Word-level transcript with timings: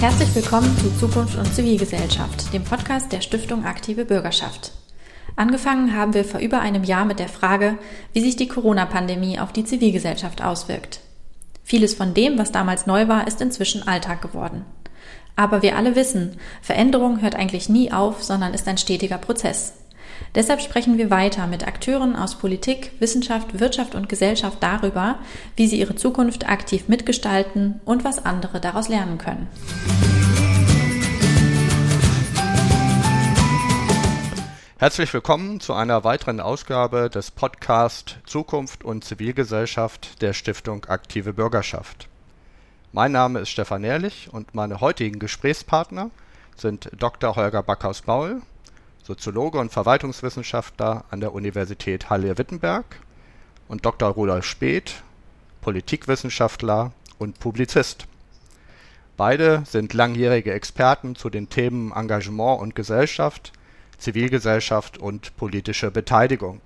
Herzlich 0.00 0.34
willkommen 0.34 0.74
zu 0.78 0.90
Zukunft 0.98 1.36
und 1.36 1.54
Zivilgesellschaft, 1.54 2.54
dem 2.54 2.64
Podcast 2.64 3.12
der 3.12 3.20
Stiftung 3.20 3.66
Aktive 3.66 4.06
Bürgerschaft. 4.06 4.72
Angefangen 5.36 5.94
haben 5.94 6.14
wir 6.14 6.24
vor 6.24 6.40
über 6.40 6.60
einem 6.60 6.84
Jahr 6.84 7.04
mit 7.04 7.18
der 7.18 7.28
Frage, 7.28 7.76
wie 8.14 8.22
sich 8.22 8.34
die 8.34 8.48
Corona-Pandemie 8.48 9.38
auf 9.38 9.52
die 9.52 9.64
Zivilgesellschaft 9.64 10.42
auswirkt. 10.42 11.00
Vieles 11.64 11.92
von 11.92 12.14
dem, 12.14 12.38
was 12.38 12.50
damals 12.50 12.86
neu 12.86 13.08
war, 13.08 13.26
ist 13.26 13.42
inzwischen 13.42 13.86
Alltag 13.86 14.22
geworden. 14.22 14.64
Aber 15.36 15.60
wir 15.60 15.76
alle 15.76 15.94
wissen, 15.96 16.38
Veränderung 16.62 17.20
hört 17.20 17.34
eigentlich 17.34 17.68
nie 17.68 17.92
auf, 17.92 18.22
sondern 18.22 18.54
ist 18.54 18.66
ein 18.68 18.78
stetiger 18.78 19.18
Prozess. 19.18 19.74
Deshalb 20.34 20.60
sprechen 20.60 20.98
wir 20.98 21.10
weiter 21.10 21.46
mit 21.46 21.66
Akteuren 21.66 22.16
aus 22.16 22.36
Politik, 22.36 22.92
Wissenschaft, 23.00 23.58
Wirtschaft 23.58 23.94
und 23.94 24.08
Gesellschaft 24.08 24.58
darüber, 24.60 25.18
wie 25.56 25.66
sie 25.66 25.80
ihre 25.80 25.96
Zukunft 25.96 26.48
aktiv 26.48 26.88
mitgestalten 26.88 27.80
und 27.84 28.04
was 28.04 28.24
andere 28.24 28.60
daraus 28.60 28.88
lernen 28.88 29.18
können. 29.18 29.48
Herzlich 34.80 35.12
willkommen 35.12 35.60
zu 35.60 35.74
einer 35.74 36.04
weiteren 36.04 36.40
Ausgabe 36.40 37.10
des 37.10 37.30
Podcast 37.30 38.16
Zukunft 38.24 38.82
und 38.82 39.04
Zivilgesellschaft 39.04 40.22
der 40.22 40.32
Stiftung 40.32 40.86
Aktive 40.86 41.34
Bürgerschaft. 41.34 42.08
Mein 42.92 43.12
Name 43.12 43.40
ist 43.40 43.50
Stefan 43.50 43.84
Ehrlich 43.84 44.30
und 44.32 44.54
meine 44.54 44.80
heutigen 44.80 45.18
Gesprächspartner 45.18 46.10
sind 46.56 46.90
Dr. 46.98 47.36
Holger 47.36 47.62
Backhaus-Baul, 47.62 48.40
Soziologe 49.02 49.58
und 49.58 49.72
Verwaltungswissenschaftler 49.72 51.04
an 51.10 51.20
der 51.20 51.32
Universität 51.32 52.10
Halle-Wittenberg 52.10 52.84
und 53.68 53.84
Dr. 53.84 54.10
Rudolf 54.10 54.44
Speth, 54.44 55.02
Politikwissenschaftler 55.60 56.92
und 57.18 57.38
Publizist. 57.38 58.06
Beide 59.16 59.62
sind 59.66 59.92
langjährige 59.92 60.52
Experten 60.52 61.14
zu 61.16 61.30
den 61.30 61.48
Themen 61.48 61.92
Engagement 61.92 62.60
und 62.60 62.74
Gesellschaft 62.74 63.52
Zivilgesellschaft 64.00 64.98
und 64.98 65.36
politische 65.36 65.90
Beteiligung. 65.90 66.60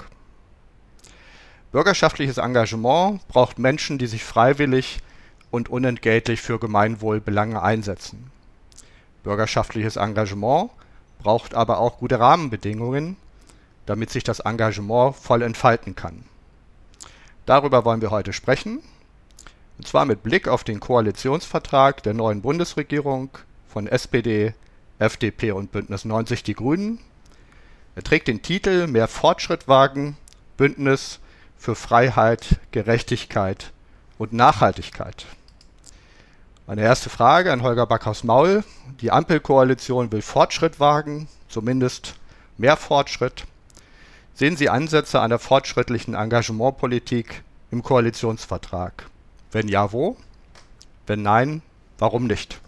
Bürgerschaftliches 1.73 2.39
Engagement 2.39 3.27
braucht 3.29 3.59
Menschen, 3.59 3.99
die 3.99 4.07
sich 4.07 4.25
freiwillig 4.25 5.01
und 5.51 5.69
unentgeltlich 5.69 6.41
für 6.41 6.59
Gemeinwohlbelange 6.59 7.61
einsetzen. 7.61 8.31
Bürgerschaftliches 9.25 9.97
Engagement 9.97 10.71
braucht 11.19 11.55
aber 11.55 11.79
auch 11.79 11.99
gute 11.99 12.19
Rahmenbedingungen, 12.19 13.17
damit 13.87 14.11
sich 14.11 14.25
das 14.25 14.41
Engagement 14.41 15.17
voll 15.17 15.43
entfalten 15.43 15.95
kann. 15.95 16.25
Darüber 17.47 17.85
wollen 17.85 18.01
wir 18.01 18.11
heute 18.11 18.33
sprechen, 18.33 18.81
und 19.79 19.87
zwar 19.87 20.05
mit 20.05 20.23
Blick 20.23 20.49
auf 20.49 20.65
den 20.65 20.81
Koalitionsvertrag 20.81 22.03
der 22.03 22.15
neuen 22.15 22.43
Bundesregierung 22.43 23.31
von 23.69 23.87
SPD, 23.87 24.55
FDP 24.99 25.53
und 25.53 25.73
Bündnis 25.73 26.05
90 26.05 26.43
Die 26.45 26.55
Grünen 26.55 27.01
er 27.97 28.03
trägt 28.03 28.27
den 28.27 28.43
Titel 28.43 28.89
Mehr 28.89 29.07
Fortschritt 29.07 29.69
wagen– 29.69 30.17
Bündnis 30.57 31.21
für 31.57 31.77
Freiheit, 31.77 32.59
Gerechtigkeit 32.73 33.73
und 34.19 34.33
Nachhaltigkeit. 34.33 35.27
Meine 36.67 36.81
erste 36.81 37.11
Frage 37.11 37.53
an 37.53 37.63
Holger 37.63 37.85
Backhaus-Maul. 37.87 38.65
Die 39.03 39.11
Ampelkoalition 39.11 40.11
will 40.11 40.23
Fortschritt 40.23 40.81
wagen, 40.81 41.29
zumindest 41.51 42.15
mehr 42.57 42.79
Fortschritt. 42.79 43.45
Sehen 44.33 44.57
Sie 44.57 44.71
Ansätze 44.71 45.21
einer 45.21 45.39
fortschrittlichen 45.39 46.15
Engagementpolitik 46.15 47.43
im 47.71 47.83
Koalitionsvertrag? 47.83 49.11
Wenn 49.53 49.69
ja, 49.69 49.93
wo? 49.93 50.17
Wenn 51.07 51.21
nein, 51.21 51.61
warum 51.99 52.27
nicht? 52.27 52.59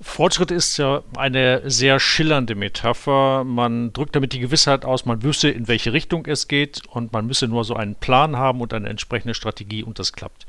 Fortschritt 0.00 0.50
ist 0.52 0.76
ja 0.78 1.02
eine 1.16 1.68
sehr 1.68 1.98
schillernde 1.98 2.54
Metapher. 2.54 3.44
Man 3.44 3.92
drückt 3.92 4.16
damit 4.16 4.32
die 4.32 4.38
Gewissheit 4.38 4.84
aus, 4.84 5.06
man 5.06 5.22
wüsste, 5.22 5.48
in 5.48 5.66
welche 5.66 5.92
Richtung 5.92 6.26
es 6.26 6.48
geht 6.48 6.86
und 6.86 7.12
man 7.12 7.26
müsse 7.26 7.48
nur 7.48 7.64
so 7.64 7.74
einen 7.74 7.96
Plan 7.96 8.36
haben 8.36 8.60
und 8.60 8.72
eine 8.74 8.88
entsprechende 8.88 9.34
Strategie 9.34 9.82
und 9.82 9.98
das 9.98 10.12
klappt. 10.12 10.46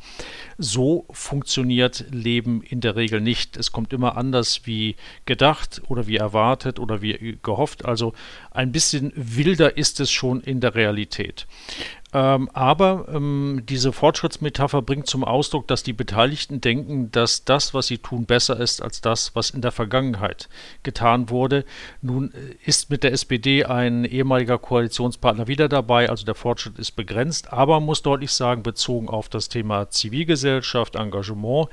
So 0.62 1.06
funktioniert 1.12 2.04
Leben 2.12 2.62
in 2.62 2.82
der 2.82 2.98
Regel 2.98 3.22
nicht. 3.22 3.56
Es 3.56 3.72
kommt 3.72 3.94
immer 3.94 4.18
anders 4.18 4.66
wie 4.66 4.98
gedacht 5.24 5.82
oder 5.88 6.06
wie 6.06 6.18
erwartet 6.18 6.80
oder 6.80 7.02
wie 7.02 7.40
gehofft. 7.42 7.86
Also 7.86 8.12
ein 8.52 8.74
bisschen 8.74 9.14
wilder 9.16 9.78
ist 9.78 10.02
es 10.02 10.12
schon 10.12 10.42
in 10.42 10.60
der 10.60 10.76
Realität. 10.76 11.48
Ähm, 12.12 12.50
aber 12.54 13.06
ähm, 13.14 13.62
diese 13.70 13.92
Fortschrittsmetapher 13.92 14.82
bringt 14.82 15.06
zum 15.06 15.24
Ausdruck, 15.24 15.68
dass 15.68 15.84
die 15.84 15.94
Beteiligten 15.94 16.60
denken, 16.60 17.12
dass 17.12 17.46
das, 17.46 17.76
was 17.76 17.86
sie 17.86 18.00
tun, 18.00 18.26
besser 18.26 18.60
ist 18.60 18.82
als 18.82 19.00
das, 19.02 19.36
was 19.36 19.52
in 19.52 19.62
der 19.62 19.72
Vergangenheit 19.72 20.50
getan 20.82 21.30
wurde. 21.30 21.66
Nun 22.02 22.34
äh, 22.34 22.56
ist 22.66 22.90
mit 22.90 23.04
der 23.04 23.14
SPD 23.14 23.64
ein 23.66 24.06
ehemaliger 24.06 24.58
Koalitionspartner 24.58 25.48
wieder 25.48 25.70
dabei, 25.70 26.10
also 26.10 26.26
der 26.26 26.34
Fortschritt 26.34 26.80
ist 26.80 26.94
begrenzt, 26.94 27.54
aber 27.54 27.80
man 27.80 27.86
muss 27.86 28.02
deutlich 28.02 28.32
sagen, 28.32 28.64
bezogen 28.64 29.08
auf 29.08 29.30
das 29.30 29.48
Thema 29.48 29.92
Zivilgesellschaft, 29.92 30.49
Engagement, 30.96 31.70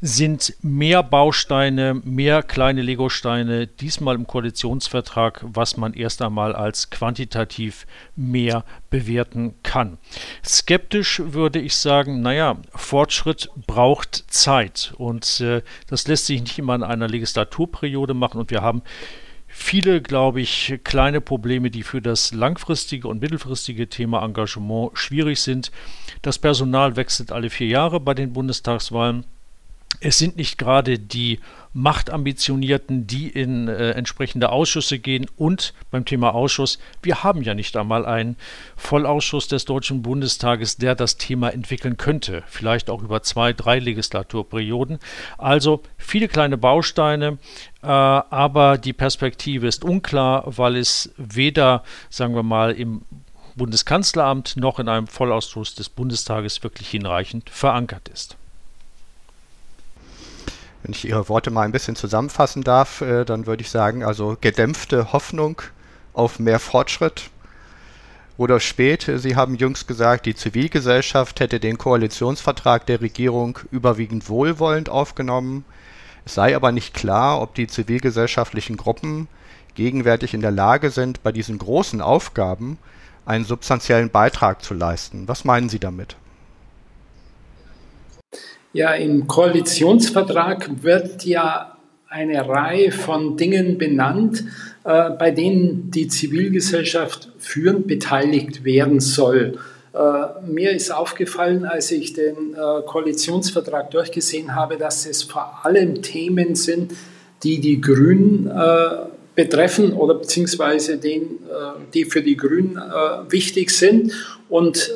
sind 0.00 0.54
mehr 0.62 1.02
Bausteine, 1.02 2.00
mehr 2.04 2.42
kleine 2.42 2.82
Legosteine 2.82 3.66
diesmal 3.66 4.14
im 4.14 4.26
Koalitionsvertrag, 4.26 5.44
was 5.46 5.76
man 5.76 5.94
erst 5.94 6.22
einmal 6.22 6.54
als 6.54 6.90
quantitativ 6.90 7.86
mehr 8.14 8.64
bewerten 8.90 9.54
kann. 9.62 9.98
Skeptisch 10.44 11.22
würde 11.24 11.60
ich 11.60 11.76
sagen, 11.76 12.22
naja, 12.22 12.56
Fortschritt 12.74 13.50
braucht 13.66 14.24
Zeit 14.28 14.92
und 14.96 15.40
äh, 15.40 15.62
das 15.88 16.06
lässt 16.08 16.26
sich 16.26 16.40
nicht 16.40 16.58
immer 16.58 16.74
in 16.74 16.82
einer 16.82 17.08
Legislaturperiode 17.08 18.14
machen 18.14 18.38
und 18.38 18.50
wir 18.50 18.62
haben 18.62 18.82
viele, 19.56 20.02
glaube 20.02 20.40
ich, 20.40 20.78
kleine 20.84 21.20
Probleme, 21.20 21.70
die 21.70 21.82
für 21.82 22.02
das 22.02 22.32
langfristige 22.32 23.08
und 23.08 23.20
mittelfristige 23.20 23.88
Thema 23.88 24.22
Engagement 24.22 24.96
schwierig 24.98 25.40
sind. 25.40 25.72
Das 26.22 26.38
Personal 26.38 26.96
wechselt 26.96 27.32
alle 27.32 27.50
vier 27.50 27.66
Jahre 27.66 27.98
bei 27.98 28.14
den 28.14 28.32
Bundestagswahlen. 28.32 29.24
Es 30.00 30.18
sind 30.18 30.36
nicht 30.36 30.58
gerade 30.58 30.98
die 30.98 31.40
Machtambitionierten, 31.72 33.06
die 33.06 33.28
in 33.28 33.68
äh, 33.68 33.90
entsprechende 33.90 34.48
Ausschüsse 34.50 34.98
gehen. 34.98 35.26
Und 35.36 35.74
beim 35.90 36.06
Thema 36.06 36.34
Ausschuss, 36.34 36.78
wir 37.02 37.22
haben 37.22 37.42
ja 37.42 37.52
nicht 37.54 37.76
einmal 37.76 38.06
einen 38.06 38.36
Vollausschuss 38.76 39.46
des 39.48 39.66
Deutschen 39.66 40.00
Bundestages, 40.00 40.78
der 40.78 40.94
das 40.94 41.18
Thema 41.18 41.52
entwickeln 41.52 41.98
könnte. 41.98 42.42
Vielleicht 42.46 42.88
auch 42.88 43.02
über 43.02 43.22
zwei, 43.22 43.52
drei 43.52 43.78
Legislaturperioden. 43.78 44.98
Also 45.36 45.82
viele 45.98 46.28
kleine 46.28 46.56
Bausteine, 46.56 47.38
äh, 47.82 47.86
aber 47.86 48.78
die 48.78 48.94
Perspektive 48.94 49.66
ist 49.66 49.84
unklar, 49.84 50.44
weil 50.46 50.76
es 50.76 51.12
weder, 51.18 51.84
sagen 52.08 52.34
wir 52.34 52.42
mal, 52.42 52.72
im 52.72 53.02
Bundeskanzleramt 53.54 54.56
noch 54.56 54.78
in 54.78 54.88
einem 54.88 55.06
Vollausschuss 55.06 55.74
des 55.74 55.90
Bundestages 55.90 56.62
wirklich 56.62 56.88
hinreichend 56.88 57.50
verankert 57.50 58.08
ist. 58.08 58.36
Wenn 60.82 60.92
ich 60.92 61.06
Ihre 61.06 61.28
Worte 61.28 61.50
mal 61.50 61.62
ein 61.62 61.72
bisschen 61.72 61.96
zusammenfassen 61.96 62.62
darf, 62.62 63.00
äh, 63.00 63.24
dann 63.24 63.46
würde 63.46 63.62
ich 63.62 63.70
sagen, 63.70 64.04
also 64.04 64.36
gedämpfte 64.40 65.12
Hoffnung 65.12 65.62
auf 66.12 66.38
mehr 66.38 66.58
Fortschritt. 66.58 67.30
Oder 68.38 68.60
spät, 68.60 69.10
Sie 69.16 69.34
haben 69.34 69.54
jüngst 69.54 69.88
gesagt, 69.88 70.26
die 70.26 70.34
Zivilgesellschaft 70.34 71.40
hätte 71.40 71.58
den 71.58 71.78
Koalitionsvertrag 71.78 72.84
der 72.84 73.00
Regierung 73.00 73.58
überwiegend 73.70 74.28
wohlwollend 74.28 74.90
aufgenommen. 74.90 75.64
Es 76.26 76.34
sei 76.34 76.54
aber 76.54 76.70
nicht 76.70 76.92
klar, 76.92 77.40
ob 77.40 77.54
die 77.54 77.66
zivilgesellschaftlichen 77.66 78.76
Gruppen 78.76 79.28
gegenwärtig 79.74 80.34
in 80.34 80.42
der 80.42 80.50
Lage 80.50 80.90
sind, 80.90 81.22
bei 81.22 81.32
diesen 81.32 81.56
großen 81.56 82.02
Aufgaben 82.02 82.78
einen 83.24 83.44
substanziellen 83.44 84.10
Beitrag 84.10 84.62
zu 84.62 84.74
leisten. 84.74 85.28
Was 85.28 85.44
meinen 85.44 85.68
Sie 85.68 85.78
damit? 85.78 86.16
Ja, 88.72 88.94
im 88.94 89.26
Koalitionsvertrag 89.26 90.82
wird 90.82 91.24
ja 91.24 91.76
eine 92.08 92.48
Reihe 92.48 92.92
von 92.92 93.36
Dingen 93.36 93.78
benannt, 93.78 94.44
äh, 94.84 95.10
bei 95.10 95.30
denen 95.30 95.90
die 95.90 96.08
Zivilgesellschaft 96.08 97.30
führend 97.38 97.86
beteiligt 97.86 98.64
werden 98.64 99.00
soll. 99.00 99.58
Äh, 99.92 100.46
mir 100.46 100.72
ist 100.72 100.90
aufgefallen, 100.90 101.64
als 101.64 101.90
ich 101.90 102.12
den 102.12 102.54
äh, 102.54 102.82
Koalitionsvertrag 102.86 103.90
durchgesehen 103.90 104.54
habe, 104.54 104.76
dass 104.76 105.06
es 105.06 105.22
vor 105.22 105.60
allem 105.64 106.02
Themen 106.02 106.54
sind, 106.54 106.92
die 107.42 107.60
die 107.60 107.80
Grünen 107.80 108.46
äh, 108.46 109.06
betreffen 109.34 109.92
oder 109.92 110.14
beziehungsweise 110.14 110.98
den, 110.98 111.22
äh, 111.22 111.78
die 111.94 112.04
für 112.04 112.22
die 112.22 112.36
Grünen 112.36 112.76
äh, 112.76 113.30
wichtig 113.32 113.70
sind. 113.70 114.12
Und 114.48 114.94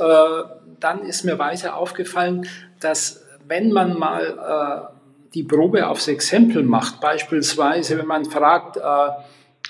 dann 0.79 1.05
ist 1.05 1.25
mir 1.25 1.39
weiter 1.41 1.77
aufgefallen, 1.77 2.47
dass 2.79 3.25
wenn 3.51 3.73
man 3.73 3.99
mal 3.99 4.23
äh, 4.23 5.35
die 5.35 5.43
Probe 5.43 5.89
aufs 5.89 6.07
Exempel 6.07 6.63
macht, 6.63 7.01
beispielsweise 7.01 7.99
wenn 7.99 8.07
man 8.07 8.25
fragt, 8.25 8.77
äh, 8.77 8.81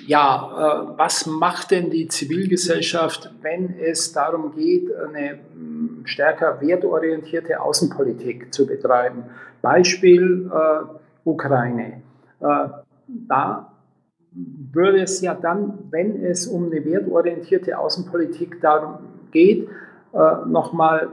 ja, 0.06 0.87
äh, 0.94 0.99
was 0.99 1.27
macht 1.27 1.71
denn 1.71 1.91
die 1.91 2.06
Zivilgesellschaft, 2.06 3.32
wenn 3.41 3.75
es 3.79 4.12
darum 4.12 4.55
geht, 4.55 4.94
eine 4.94 5.38
mm, 5.55 6.05
stärker 6.05 6.61
wertorientierte 6.61 7.61
Außenpolitik 7.61 8.53
zu 8.53 8.67
betreiben? 8.67 9.25
Beispiel, 9.62 10.50
äh, 10.53 10.85
Ukraine. 11.25 12.03
Äh, 12.41 12.69
da 13.06 13.73
würde 14.73 15.03
es 15.03 15.23
ja 15.23 15.35
dann, 15.35 15.79
wenn 15.91 16.23
es 16.23 16.47
um 16.47 16.67
eine 16.67 16.85
wertorientierte 16.85 17.77
Außenpolitik 17.79 18.61
darum 18.61 18.99
geht, 19.32 19.69
nochmal, 20.47 21.09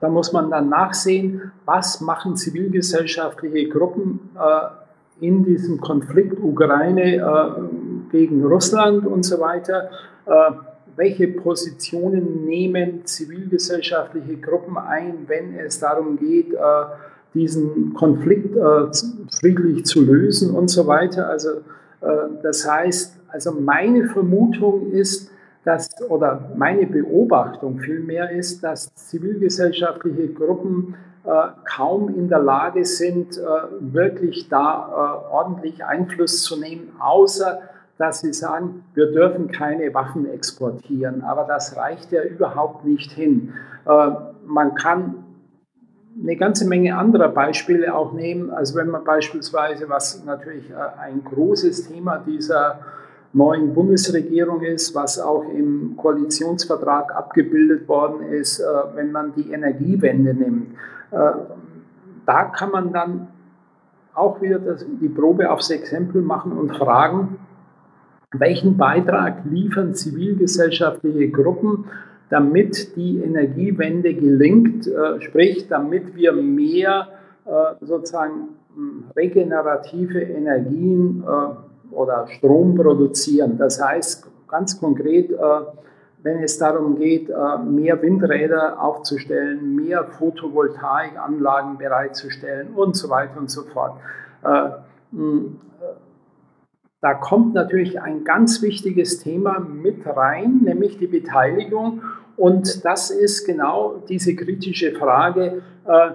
da 0.00 0.08
muss 0.08 0.32
man 0.32 0.50
dann 0.50 0.68
nachsehen, 0.68 1.52
was 1.66 2.00
machen 2.00 2.36
zivilgesellschaftliche 2.36 3.68
Gruppen 3.68 4.30
äh, 4.38 5.24
in 5.24 5.44
diesem 5.44 5.80
Konflikt 5.80 6.38
Ukraine 6.42 7.16
äh, 7.16 8.10
gegen 8.10 8.44
Russland 8.44 9.06
und 9.06 9.24
so 9.24 9.38
weiter. 9.40 9.90
Äh, 10.26 10.52
welche 10.96 11.28
Positionen 11.28 12.44
nehmen 12.46 13.04
zivilgesellschaftliche 13.04 14.36
Gruppen 14.36 14.76
ein, 14.76 15.24
wenn 15.28 15.54
es 15.54 15.78
darum 15.78 16.18
geht, 16.18 16.52
äh, 16.52 16.58
diesen 17.34 17.94
Konflikt 17.94 18.56
äh, 18.56 18.86
friedlich 19.30 19.84
zu 19.84 20.02
lösen 20.02 20.54
und 20.54 20.68
so 20.68 20.86
weiter. 20.86 21.28
Also 21.28 21.50
das 22.42 22.66
heißt, 22.66 23.18
also 23.28 23.52
meine 23.52 24.06
Vermutung 24.06 24.90
ist, 24.90 25.30
dass, 25.64 25.90
oder 26.08 26.50
meine 26.56 26.86
Beobachtung 26.86 27.78
vielmehr 27.78 28.30
ist, 28.30 28.64
dass 28.64 28.94
zivilgesellschaftliche 28.94 30.28
Gruppen 30.28 30.94
äh, 31.24 31.48
kaum 31.64 32.08
in 32.08 32.28
der 32.28 32.38
Lage 32.38 32.84
sind, 32.84 33.36
äh, 33.36 33.42
wirklich 33.80 34.48
da 34.48 34.88
äh, 34.88 35.32
ordentlich 35.32 35.84
Einfluss 35.84 36.42
zu 36.42 36.58
nehmen, 36.58 36.92
außer 36.98 37.60
dass 37.98 38.20
sie 38.20 38.32
sagen, 38.32 38.84
wir 38.94 39.12
dürfen 39.12 39.48
keine 39.48 39.92
Waffen 39.92 40.26
exportieren. 40.32 41.22
Aber 41.22 41.44
das 41.44 41.76
reicht 41.76 42.12
ja 42.12 42.22
überhaupt 42.22 42.86
nicht 42.86 43.12
hin. 43.12 43.52
Äh, 43.84 44.10
man 44.46 44.74
kann 44.74 45.24
eine 46.18 46.36
ganze 46.36 46.66
Menge 46.66 46.96
anderer 46.96 47.28
Beispiele 47.28 47.94
auch 47.94 48.14
nehmen. 48.14 48.50
Also 48.50 48.76
wenn 48.76 48.88
man 48.88 49.04
beispielsweise, 49.04 49.90
was 49.90 50.24
natürlich 50.24 50.70
äh, 50.70 50.74
ein 50.98 51.22
großes 51.24 51.88
Thema 51.88 52.16
dieser 52.18 52.80
neuen 53.32 53.74
Bundesregierung 53.74 54.62
ist, 54.62 54.94
was 54.94 55.20
auch 55.20 55.44
im 55.44 55.96
Koalitionsvertrag 55.96 57.14
abgebildet 57.14 57.88
worden 57.88 58.22
ist, 58.22 58.60
äh, 58.60 58.64
wenn 58.94 59.12
man 59.12 59.32
die 59.34 59.52
Energiewende 59.52 60.34
nimmt. 60.34 60.68
Da 61.10 62.44
kann 62.44 62.70
man 62.70 62.92
dann 62.92 63.26
auch 64.14 64.40
wieder 64.40 64.60
die 65.00 65.08
Probe 65.08 65.50
aufs 65.50 65.70
Exempel 65.70 66.22
machen 66.22 66.52
und 66.52 66.76
fragen, 66.76 67.38
welchen 68.32 68.76
Beitrag 68.76 69.44
liefern 69.44 69.94
zivilgesellschaftliche 69.94 71.30
Gruppen, 71.30 71.86
damit 72.28 72.94
die 72.96 73.18
Energiewende 73.18 74.14
gelingt, 74.14 74.86
äh, 74.86 75.20
sprich, 75.20 75.66
damit 75.68 76.14
wir 76.14 76.32
mehr 76.32 77.08
äh, 77.44 77.84
sozusagen 77.84 78.50
regenerative 79.16 80.20
Energien 80.20 81.24
äh, 81.26 81.69
oder 81.92 82.26
Strom 82.28 82.74
produzieren. 82.74 83.58
Das 83.58 83.82
heißt 83.82 84.26
ganz 84.48 84.78
konkret, 84.80 85.30
wenn 86.22 86.42
es 86.42 86.58
darum 86.58 86.96
geht, 86.96 87.28
mehr 87.64 88.02
Windräder 88.02 88.82
aufzustellen, 88.82 89.74
mehr 89.74 90.04
Photovoltaikanlagen 90.04 91.78
bereitzustellen 91.78 92.74
und 92.74 92.96
so 92.96 93.08
weiter 93.08 93.38
und 93.38 93.50
so 93.50 93.62
fort. 93.62 93.96
Hm, 95.12 95.56
da 97.00 97.14
kommt 97.14 97.54
natürlich 97.54 98.00
ein 98.00 98.24
ganz 98.24 98.60
wichtiges 98.60 99.20
Thema 99.20 99.58
mit 99.58 100.06
rein, 100.06 100.60
nämlich 100.64 100.98
die 100.98 101.06
Beteiligung. 101.06 102.02
Und 102.36 102.84
das 102.84 103.10
ist 103.10 103.46
genau 103.46 104.02
diese 104.08 104.34
kritische 104.34 104.92
Frage, 104.92 105.62
äh, 105.86 106.10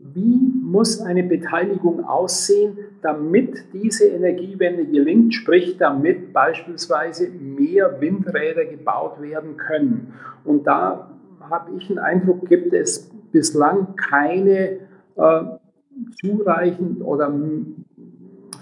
wie 0.00 0.53
muss 0.74 1.00
eine 1.00 1.22
Beteiligung 1.22 2.04
aussehen, 2.04 2.76
damit 3.00 3.72
diese 3.72 4.08
Energiewende 4.08 4.84
gelingt, 4.84 5.32
sprich 5.32 5.76
damit 5.78 6.32
beispielsweise 6.32 7.28
mehr 7.30 8.00
Windräder 8.00 8.64
gebaut 8.64 9.22
werden 9.22 9.56
können. 9.56 10.14
Und 10.44 10.66
da 10.66 11.10
habe 11.48 11.70
ich 11.76 11.86
den 11.86 12.00
Eindruck, 12.00 12.48
gibt 12.48 12.72
es 12.72 13.08
bislang 13.30 13.94
keine 13.94 14.80
äh, 15.14 15.42
zureichend 16.20 17.02
oder 17.02 17.32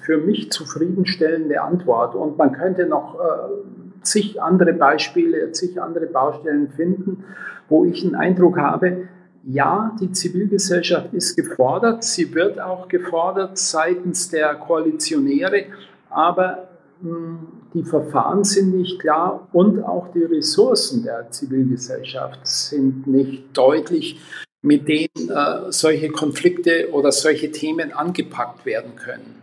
für 0.03 0.19
mich 0.19 0.53
zufriedenstellende 0.53 1.63
Antwort. 1.63 2.15
Und 2.15 2.37
man 2.37 2.53
könnte 2.53 2.85
noch 2.85 3.15
äh, 3.15 4.03
zig 4.03 4.43
andere 4.43 4.75
Beispiele, 4.75 5.51
zig 5.53 5.81
andere 5.81 6.07
Baustellen 6.07 6.69
finden, 6.69 7.25
wo 7.71 7.87
ich 7.87 8.03
den 8.03 8.15
Eindruck 8.15 8.59
habe, 8.59 9.09
ja, 9.45 9.97
die 10.01 10.13
Zivilgesellschaft 10.13 11.13
ist 11.13 11.37
gefordert, 11.37 12.05
sie 12.05 12.33
wird 12.35 12.61
auch 12.61 12.89
gefordert 12.89 13.59
seitens 13.59 14.29
der 14.31 14.55
Koalitionäre, 14.55 15.67
aber 16.11 16.69
hm, 17.01 17.39
die 17.75 17.83
Verfahren 17.83 18.45
sind 18.45 18.77
nicht 18.77 19.01
klar 19.01 19.49
und 19.53 19.83
auch 19.83 20.13
die 20.13 20.25
Ressourcen 20.25 21.03
der 21.03 21.31
Zivilgesellschaft 21.31 22.47
sind 22.47 23.07
nicht 23.07 23.57
deutlich, 23.57 24.21
mit 24.63 24.87
denen 24.87 25.29
äh, 25.29 25.73
solche 25.73 26.11
Konflikte 26.11 26.91
oder 26.93 27.11
solche 27.11 27.51
Themen 27.51 27.93
angepackt 27.93 28.65
werden 28.65 28.95
können. 28.95 29.42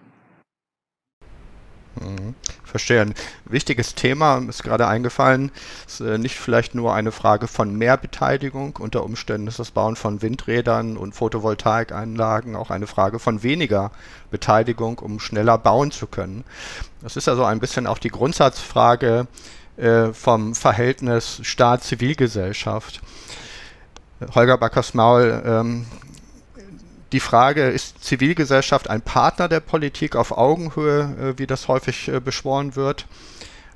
Mhm. 2.00 2.36
Verstehe. 2.64 3.02
Ein 3.02 3.14
wichtiges 3.46 3.96
Thema 3.96 4.42
ist 4.48 4.64
gerade 4.64 4.88
eingefallen, 4.88 5.52
ist 5.88 6.00
äh, 6.02 6.18
nicht 6.18 6.38
vielleicht 6.38 6.76
nur 6.76 6.94
eine 6.94 7.12
Frage 7.12 7.48
von 7.48 7.76
mehr 7.76 7.98
Beteiligung. 7.98 8.78
Unter 8.78 9.04
Umständen 9.04 9.48
ist 9.48 9.60
das 9.60 9.72
Bauen 9.72 9.96
von 9.96 10.22
Windrädern 10.22 10.98
und 10.98 11.14
Photovoltaikanlagen 11.14 12.56
auch 12.56 12.70
eine 12.70 12.88
Frage 12.88 13.20
von 13.20 13.44
weniger 13.44 13.92
Beteiligung, 14.32 15.00
um 15.00 15.20
schneller 15.20 15.58
bauen 15.58 15.92
zu 15.92 16.08
können. 16.08 16.44
Das 17.02 17.18
ist 17.18 17.28
also 17.28 17.44
ein 17.44 17.60
bisschen 17.60 17.88
auch 17.88 17.98
die 17.98 18.10
Grundsatzfrage 18.10 19.28
äh, 19.78 20.14
vom 20.14 20.56
Verhältnis 20.56 21.40
Staat-Zivilgesellschaft. 21.42 23.02
Holger 24.36 24.58
Backers-Maul, 24.58 25.44
ähm, 25.46 25.86
die 27.12 27.20
Frage, 27.20 27.64
ist 27.70 28.04
Zivilgesellschaft 28.04 28.90
ein 28.90 29.02
Partner 29.02 29.48
der 29.48 29.60
Politik 29.60 30.16
auf 30.16 30.38
Augenhöhe, 30.38 31.34
äh, 31.36 31.40
wie 31.40 31.48
das 31.48 31.68
häufig 31.68 32.08
äh, 32.08 32.20
beschworen 32.20 32.76
wird? 32.76 33.08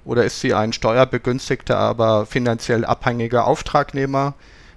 Oder 0.05 0.25
ist 0.25 0.41
sie 0.41 0.53
ein 0.53 0.73
steuerbegünstigter, 0.73 1.77
aber 1.77 2.25
finanziell 2.25 2.85
abhängiger 2.85 3.47
Auftragnehmer 3.47 4.35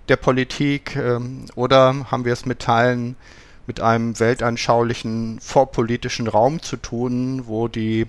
der 0.08 0.16
Politik? 0.16 0.96
Ähm, 0.96 1.46
oder 1.54 2.10
haben 2.10 2.24
wir 2.24 2.32
es 2.32 2.46
mit 2.46 2.60
Teilen 2.60 3.16
mit 3.66 3.80
einem 3.80 4.18
weltanschaulichen 4.18 5.40
vorpolitischen 5.40 6.28
Raum 6.28 6.62
zu 6.62 6.76
tun, 6.76 7.42
wo 7.46 7.66
die 7.66 8.06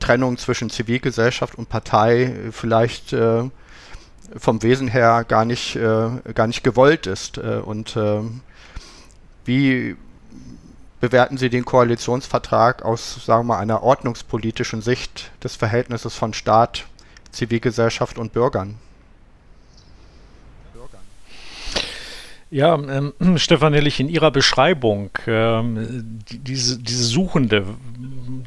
Trennung 0.00 0.38
zwischen 0.38 0.70
Zivilgesellschaft 0.70 1.58
und 1.58 1.68
Partei 1.68 2.34
vielleicht 2.50 3.12
äh, 3.12 3.42
vom 4.34 4.62
Wesen 4.62 4.88
her 4.88 5.26
gar 5.28 5.44
nicht, 5.44 5.76
gar 5.76 6.46
nicht 6.46 6.62
gewollt 6.62 7.08
ist 7.08 7.36
und 7.38 7.96
ähm, 7.96 8.42
wie 9.44 9.96
bewerten 11.00 11.38
Sie 11.38 11.50
den 11.50 11.64
Koalitionsvertrag 11.64 12.82
aus, 12.82 13.24
sagen 13.24 13.46
wir 13.46 13.54
mal, 13.54 13.58
einer 13.58 13.82
ordnungspolitischen 13.82 14.82
Sicht 14.82 15.30
des 15.42 15.56
Verhältnisses 15.56 16.14
von 16.14 16.34
Staat, 16.34 16.86
Zivilgesellschaft 17.32 18.18
und 18.18 18.32
Bürgern? 18.32 18.76
Ja, 22.50 22.74
ähm, 22.74 23.12
Stefan 23.36 23.74
Ehrlich, 23.74 24.00
in 24.00 24.08
Ihrer 24.08 24.30
Beschreibung, 24.30 25.10
ähm, 25.26 26.20
die, 26.28 26.38
diese, 26.38 26.78
diese 26.78 27.04
Suchende, 27.04 27.64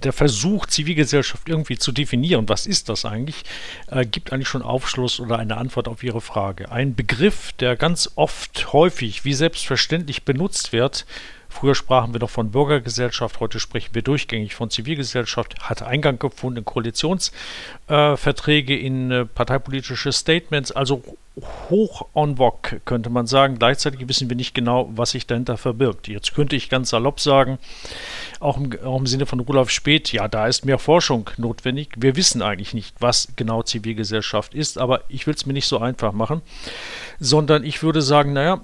der 0.04 0.12
Versuch, 0.12 0.66
Zivilgesellschaft 0.66 1.48
irgendwie 1.48 1.78
zu 1.78 1.94
definieren, 1.94 2.50
was 2.50 2.66
ist 2.66 2.90
das 2.90 3.06
eigentlich, 3.06 3.44
äh, 3.90 4.06
gibt 4.06 4.34
eigentlich 4.34 4.50
schon 4.50 4.62
Aufschluss 4.62 5.22
oder 5.22 5.40
eine 5.40 5.56
Antwort 5.56 5.88
auf 5.88 6.04
Ihre 6.04 6.20
Frage. 6.20 6.72
Ein 6.72 6.96
Begriff, 6.96 7.54
der 7.54 7.78
ganz 7.78 8.12
oft, 8.16 8.74
häufig, 8.74 9.24
wie 9.24 9.34
selbstverständlich 9.34 10.24
benutzt 10.24 10.74
wird, 10.74 11.06
Früher 11.54 11.76
sprachen 11.76 12.14
wir 12.14 12.20
noch 12.20 12.32
von 12.32 12.50
Bürgergesellschaft, 12.50 13.40
heute 13.40 13.60
sprechen 13.60 13.94
wir 13.94 14.02
durchgängig 14.02 14.56
von 14.56 14.72
Zivilgesellschaft, 14.72 15.60
hat 15.60 15.84
Eingang 15.84 16.18
gefunden 16.18 16.58
in 16.58 16.66
Koalitionsverträge, 16.66 18.74
äh, 18.74 18.84
in 18.84 19.12
äh, 19.12 19.26
parteipolitische 19.26 20.12
Statements, 20.12 20.72
also 20.72 21.04
hoch 21.70 22.06
en 22.14 22.38
vogue, 22.38 22.80
könnte 22.86 23.10
man 23.10 23.26
sagen. 23.26 23.58
Gleichzeitig 23.58 24.08
wissen 24.08 24.30
wir 24.30 24.36
nicht 24.36 24.54
genau, 24.54 24.90
was 24.96 25.12
sich 25.12 25.26
dahinter 25.26 25.58
verbirgt. 25.58 26.08
Jetzt 26.08 26.36
könnte 26.36 26.56
ich 26.56 26.70
ganz 26.70 26.92
salopp 26.92 27.20
sagen, 27.20 27.58
auch 28.40 28.58
im, 28.58 28.72
auch 28.84 29.00
im 29.00 29.08
Sinne 29.08 29.26
von 29.26 29.40
Rudolf 29.40 29.72
Speth, 29.72 30.14
ja, 30.14 30.28
da 30.28 30.46
ist 30.46 30.64
mehr 30.64 30.78
Forschung 30.78 31.30
notwendig. 31.38 31.90
Wir 31.98 32.16
wissen 32.16 32.44
eigentlich 32.44 32.76
nicht, 32.76 32.96
was 33.00 33.30
genau 33.36 33.64
Zivilgesellschaft 33.64 34.54
ist, 34.54 34.78
aber 34.78 35.02
ich 35.10 35.26
will 35.26 35.34
es 35.34 35.48
mir 35.48 35.54
nicht 35.54 35.68
so 35.68 35.80
einfach 35.80 36.12
machen, 36.12 36.44
sondern 37.20 37.64
ich 37.64 37.82
würde 37.82 38.04
sagen, 38.04 38.34
naja, 38.34 38.62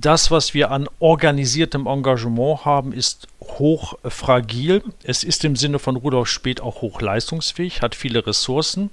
das, 0.00 0.30
was 0.30 0.54
wir 0.54 0.70
an 0.70 0.88
organisiertem 1.00 1.86
Engagement 1.86 2.64
haben, 2.64 2.92
ist 2.92 3.28
hoch 3.42 3.98
fragil. 4.04 4.82
Es 5.02 5.24
ist 5.24 5.44
im 5.44 5.56
Sinne 5.56 5.78
von 5.78 5.96
Rudolf 5.96 6.28
Speth 6.28 6.62
auch 6.62 6.80
hochleistungsfähig, 6.80 7.82
hat 7.82 7.94
viele 7.94 8.26
Ressourcen. 8.26 8.90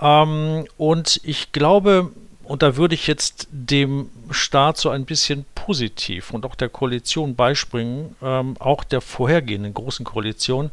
Ähm, 0.00 0.66
und 0.76 1.20
ich 1.22 1.52
glaube, 1.52 2.10
und 2.44 2.62
da 2.62 2.76
würde 2.76 2.94
ich 2.94 3.06
jetzt 3.06 3.48
dem 3.50 4.10
Staat 4.30 4.76
so 4.76 4.90
ein 4.90 5.04
bisschen 5.04 5.44
positiv 5.54 6.32
und 6.32 6.44
auch 6.44 6.54
der 6.54 6.68
Koalition 6.68 7.34
beispringen, 7.34 8.16
ähm, 8.22 8.56
auch 8.58 8.84
der 8.84 9.00
vorhergehenden 9.00 9.74
großen 9.74 10.04
Koalition. 10.04 10.70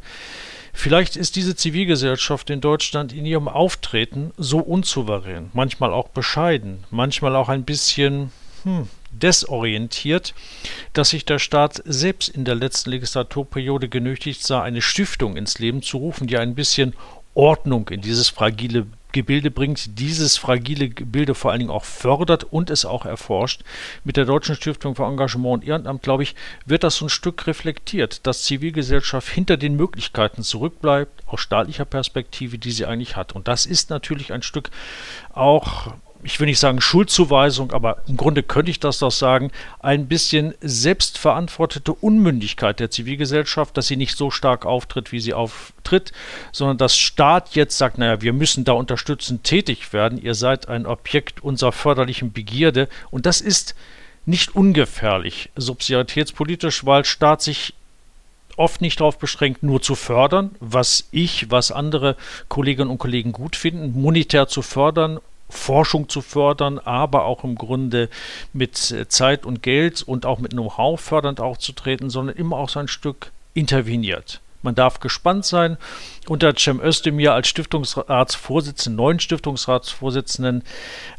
Vielleicht 0.72 1.16
ist 1.16 1.36
diese 1.36 1.54
Zivilgesellschaft 1.54 2.48
in 2.50 2.60
Deutschland 2.60 3.12
in 3.12 3.26
ihrem 3.26 3.48
Auftreten 3.48 4.32
so 4.38 4.58
unsouverän, 4.58 5.50
manchmal 5.52 5.92
auch 5.92 6.08
bescheiden, 6.08 6.84
manchmal 6.90 7.36
auch 7.36 7.50
ein 7.50 7.64
bisschen 7.64 8.32
hm, 8.64 8.88
desorientiert, 9.10 10.34
dass 10.94 11.10
sich 11.10 11.24
der 11.26 11.38
Staat 11.38 11.82
selbst 11.84 12.28
in 12.28 12.44
der 12.44 12.54
letzten 12.54 12.90
Legislaturperiode 12.90 13.88
genötigt 13.88 14.42
sah, 14.44 14.62
eine 14.62 14.80
Stiftung 14.80 15.36
ins 15.36 15.58
Leben 15.58 15.82
zu 15.82 15.98
rufen, 15.98 16.26
die 16.26 16.38
ein 16.38 16.54
bisschen 16.54 16.94
Ordnung 17.34 17.88
in 17.88 18.00
dieses 18.00 18.28
fragile 18.28 18.86
Gebilde 19.12 19.50
bringt, 19.50 19.98
dieses 19.98 20.36
fragile 20.36 20.88
Gebilde 20.88 21.34
vor 21.34 21.50
allen 21.50 21.60
Dingen 21.60 21.70
auch 21.70 21.84
fördert 21.84 22.44
und 22.44 22.70
es 22.70 22.84
auch 22.84 23.06
erforscht. 23.06 23.62
Mit 24.04 24.16
der 24.16 24.24
Deutschen 24.24 24.54
Stiftung 24.54 24.94
für 24.94 25.04
Engagement 25.04 25.62
und 25.62 25.68
Ehrenamt, 25.68 26.02
glaube 26.02 26.22
ich, 26.22 26.34
wird 26.66 26.84
das 26.84 26.96
so 26.96 27.06
ein 27.06 27.10
Stück 27.10 27.46
reflektiert, 27.46 28.26
dass 28.26 28.42
Zivilgesellschaft 28.44 29.28
hinter 29.28 29.56
den 29.56 29.76
Möglichkeiten 29.76 30.42
zurückbleibt, 30.42 31.22
aus 31.26 31.40
staatlicher 31.40 31.84
Perspektive, 31.84 32.58
die 32.58 32.72
sie 32.72 32.86
eigentlich 32.86 33.16
hat. 33.16 33.32
Und 33.32 33.48
das 33.48 33.66
ist 33.66 33.90
natürlich 33.90 34.32
ein 34.32 34.42
Stück 34.42 34.70
auch 35.32 35.94
ich 36.24 36.38
will 36.38 36.46
nicht 36.46 36.58
sagen 36.58 36.80
Schuldzuweisung, 36.80 37.72
aber 37.72 38.02
im 38.06 38.16
Grunde 38.16 38.42
könnte 38.42 38.70
ich 38.70 38.80
das 38.80 38.98
doch 38.98 39.10
sagen, 39.10 39.50
ein 39.80 40.06
bisschen 40.06 40.54
selbstverantwortete 40.60 41.92
Unmündigkeit 41.92 42.78
der 42.78 42.90
Zivilgesellschaft, 42.90 43.76
dass 43.76 43.88
sie 43.88 43.96
nicht 43.96 44.16
so 44.16 44.30
stark 44.30 44.64
auftritt, 44.64 45.12
wie 45.12 45.20
sie 45.20 45.34
auftritt, 45.34 46.12
sondern 46.52 46.78
dass 46.78 46.96
Staat 46.96 47.54
jetzt 47.54 47.76
sagt, 47.76 47.98
naja, 47.98 48.20
wir 48.22 48.32
müssen 48.32 48.64
da 48.64 48.72
unterstützend 48.72 49.44
tätig 49.44 49.92
werden, 49.92 50.22
ihr 50.22 50.34
seid 50.34 50.68
ein 50.68 50.86
Objekt 50.86 51.42
unserer 51.42 51.72
förderlichen 51.72 52.32
Begierde. 52.32 52.88
Und 53.10 53.26
das 53.26 53.40
ist 53.40 53.74
nicht 54.24 54.54
ungefährlich 54.54 55.50
subsidiaritätspolitisch, 55.56 56.86
weil 56.86 57.04
Staat 57.04 57.42
sich 57.42 57.74
oft 58.56 58.80
nicht 58.80 59.00
darauf 59.00 59.18
beschränkt, 59.18 59.62
nur 59.62 59.82
zu 59.82 59.94
fördern, 59.94 60.52
was 60.60 61.08
ich, 61.10 61.50
was 61.50 61.72
andere 61.72 62.16
Kolleginnen 62.48 62.90
und 62.90 62.98
Kollegen 62.98 63.32
gut 63.32 63.56
finden, 63.56 64.00
monetär 64.00 64.46
zu 64.46 64.62
fördern 64.62 65.18
Forschung 65.52 66.08
zu 66.08 66.22
fördern, 66.22 66.78
aber 66.78 67.24
auch 67.24 67.44
im 67.44 67.54
Grunde 67.54 68.08
mit 68.52 68.90
äh, 68.90 69.08
Zeit 69.08 69.46
und 69.46 69.62
Geld 69.62 70.02
und 70.02 70.26
auch 70.26 70.38
mit 70.38 70.52
Know-how 70.52 71.00
fördernd 71.00 71.40
aufzutreten, 71.40 72.10
sondern 72.10 72.36
immer 72.36 72.56
auch 72.56 72.68
so 72.68 72.80
ein 72.80 72.88
Stück 72.88 73.32
interveniert. 73.54 74.40
Man 74.62 74.74
darf 74.74 75.00
gespannt 75.00 75.44
sein. 75.44 75.76
Unter 76.28 76.54
Cem 76.56 76.80
Özdemir 76.80 77.34
als 77.34 77.48
Stiftungsratsvorsitzenden, 77.48 78.96
neuen 78.96 79.20
Stiftungsratsvorsitzenden 79.20 80.62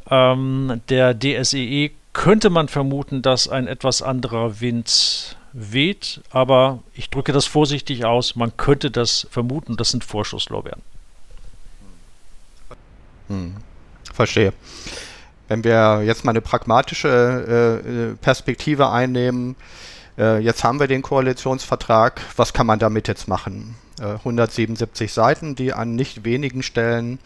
ähm, 0.09 0.81
der 0.89 1.13
DSEE 1.13 1.85
e 1.85 1.91
könnte 2.13 2.49
man 2.49 2.67
vermuten, 2.67 3.21
dass 3.21 3.47
ein 3.47 3.67
etwas 3.67 4.01
anderer 4.01 4.61
Wind 4.61 5.35
weht, 5.51 6.21
aber 6.31 6.79
ich 6.95 7.09
drücke 7.09 7.31
das 7.31 7.45
vorsichtig 7.45 8.05
aus. 8.05 8.35
Man 8.35 8.55
könnte 8.55 8.91
das 8.91 9.27
vermuten, 9.29 9.77
das 9.77 9.91
sind 9.91 10.03
Vorschusslorbeeren. 10.03 10.81
Hm. 13.27 13.55
Verstehe. 14.13 14.53
Wenn 15.48 15.63
wir 15.63 16.03
jetzt 16.03 16.24
mal 16.24 16.32
eine 16.32 16.41
pragmatische 16.41 17.82
äh, 17.84 18.15
Perspektive 18.24 18.89
einnehmen, 18.89 19.55
äh, 20.17 20.39
jetzt 20.39 20.63
haben 20.63 20.79
wir 20.79 20.88
den 20.88 21.01
Koalitionsvertrag, 21.01 22.22
was 22.38 22.53
kann 22.53 22.67
man 22.67 22.79
damit 22.79 23.08
jetzt 23.08 23.27
machen? 23.27 23.75
Äh, 24.00 24.13
177 24.13 25.12
Seiten, 25.12 25.55
die 25.55 25.74
an 25.74 25.96
nicht 25.96 26.24
wenigen 26.24 26.63
Stellen 26.63 27.20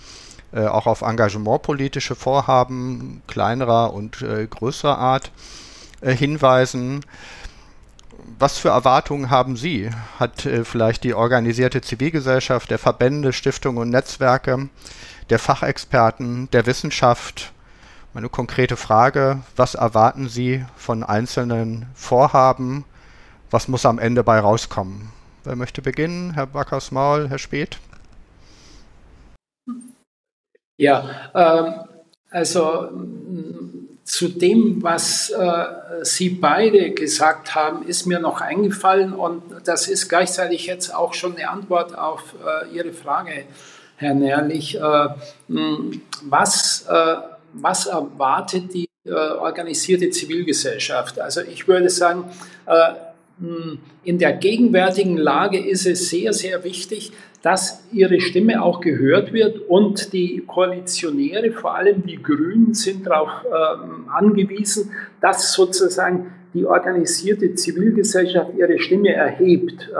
äh, 0.53 0.65
auch 0.65 0.87
auf 0.87 1.01
engagementpolitische 1.01 2.15
Vorhaben 2.15 3.21
kleinerer 3.27 3.93
und 3.93 4.21
äh, 4.21 4.47
größerer 4.47 4.97
Art 4.97 5.31
äh, 6.01 6.15
hinweisen. 6.15 7.01
Was 8.39 8.57
für 8.57 8.69
Erwartungen 8.69 9.29
haben 9.29 9.55
Sie? 9.55 9.89
Hat 10.19 10.41
vielleicht 10.63 11.03
die 11.03 11.13
organisierte 11.13 11.81
Zivilgesellschaft, 11.81 12.69
der 12.69 12.77
Verbände, 12.77 13.33
Stiftungen 13.33 13.81
und 13.81 13.89
Netzwerke 13.89 14.69
der 15.29 15.39
Fachexperten, 15.39 16.49
der 16.51 16.65
Wissenschaft. 16.65 17.51
Meine 18.13 18.29
konkrete 18.29 18.77
Frage, 18.77 19.41
was 19.55 19.75
erwarten 19.75 20.27
Sie 20.27 20.65
von 20.75 21.03
einzelnen 21.03 21.87
Vorhaben? 21.93 22.85
Was 23.51 23.67
muss 23.67 23.85
am 23.85 23.99
Ende 23.99 24.23
bei 24.23 24.39
rauskommen? 24.39 25.11
Wer 25.43 25.55
möchte 25.55 25.81
beginnen? 25.81 26.33
Herr 26.33 26.47
Backers-Maul, 26.47 27.29
Herr 27.29 27.37
Speth? 27.37 27.79
Ja, 30.77 31.31
ähm, 31.33 31.73
also 32.29 32.89
zu 34.07 34.29
dem, 34.29 34.81
was 34.81 35.29
äh, 35.31 35.65
Sie 36.03 36.29
beide 36.29 36.91
gesagt 36.91 37.55
haben, 37.55 37.85
ist 37.85 38.05
mir 38.05 38.19
noch 38.19 38.39
eingefallen 38.39 39.11
und 39.11 39.43
das 39.65 39.89
ist 39.89 40.07
gleichzeitig 40.07 40.65
jetzt 40.65 40.95
auch 40.95 41.13
schon 41.13 41.35
eine 41.35 41.49
Antwort 41.49 41.97
auf 41.97 42.33
äh, 42.33 42.73
Ihre 42.73 42.93
Frage. 42.93 43.43
Herr 43.97 44.13
Nährlich, 44.13 44.75
äh, 44.75 45.07
was, 46.21 46.85
äh, 46.87 47.15
was 47.51 47.87
erwartet 47.87 48.73
die 48.73 48.87
äh, 49.03 49.11
organisierte 49.11 50.09
Zivilgesellschaft? 50.09 51.19
Also 51.19 51.41
ich 51.41 51.67
würde 51.67 51.89
sagen, 51.89 52.25
in 54.03 54.17
der 54.17 54.33
gegenwärtigen 54.33 55.15
Lage 55.15 55.59
ist 55.59 55.85
es 55.85 56.09
sehr, 56.09 56.33
sehr 56.33 56.63
wichtig, 56.63 57.11
dass 57.47 57.87
ihre 57.93 58.19
Stimme 58.19 58.61
auch 58.61 58.81
gehört 58.81 59.31
wird 59.31 59.57
und 59.69 60.11
die 60.11 60.43
Koalitionäre, 60.45 61.51
vor 61.51 61.75
allem 61.75 62.05
die 62.05 62.21
Grünen, 62.21 62.73
sind 62.73 63.07
darauf 63.07 63.29
ähm, 63.45 64.09
angewiesen, 64.09 64.91
dass 65.21 65.53
sozusagen 65.53 66.33
die 66.53 66.65
organisierte 66.65 67.55
Zivilgesellschaft 67.55 68.51
ihre 68.57 68.79
Stimme 68.79 69.13
erhebt, 69.13 69.89
äh, 69.89 69.93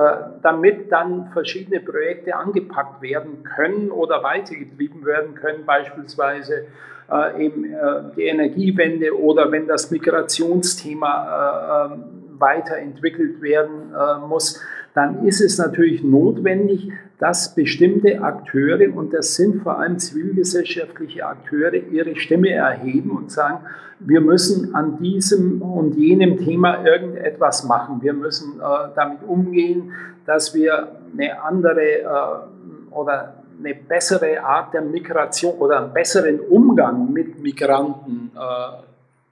damit 0.44 0.92
dann 0.92 1.30
verschiedene 1.32 1.80
Projekte 1.80 2.36
angepackt 2.36 3.02
werden 3.02 3.44
können 3.44 3.92
oder 3.92 4.24
weitergetrieben 4.24 5.06
werden 5.06 5.36
können, 5.36 5.66
beispielsweise 5.66 6.66
äh, 7.10 7.46
eben 7.46 7.64
äh, 7.64 7.78
die 8.18 8.24
Energiewende 8.24 9.18
oder 9.18 9.50
wenn 9.54 9.68
das 9.68 9.90
Migrationsthema 9.90 11.94
ähm, 11.94 12.04
weiterentwickelt 12.40 13.42
werden 13.42 13.94
muss, 14.28 14.62
dann 14.94 15.26
ist 15.26 15.42
es 15.42 15.58
natürlich 15.58 16.04
notwendig, 16.04 16.92
dass 17.20 17.56
bestimmte 17.56 18.22
Akteure, 18.22 18.96
und 18.96 19.14
das 19.14 19.36
sind 19.36 19.64
vor 19.64 19.80
allem 19.80 19.98
zivilgesellschaftliche 19.98 21.26
Akteure, 21.26 21.74
ihre 21.74 22.16
Stimme 22.16 22.52
erheben 22.52 23.12
und 23.12 23.32
sagen, 23.32 23.66
wir 24.00 24.22
müssen 24.22 24.76
an 24.76 25.00
diesem 25.00 25.62
und 25.62 25.96
jenem 25.96 26.38
Thema 26.38 26.86
irgendetwas 26.86 27.64
machen. 27.64 28.02
Wir 28.02 28.14
müssen 28.14 28.60
äh, 28.60 28.64
damit 28.96 29.24
umgehen, 29.26 29.94
dass 30.28 30.54
wir 30.54 31.00
eine 31.14 31.42
andere 31.42 31.82
äh, 31.82 32.94
oder 32.94 33.44
eine 33.60 33.74
bessere 33.74 34.44
Art 34.44 34.76
der 34.76 34.84
Migration 34.84 35.56
oder 35.56 35.84
einen 35.84 35.94
besseren 35.94 36.40
Umgang 36.40 37.12
mit 37.12 37.42
Migranten 37.42 38.32
äh, 38.36 38.87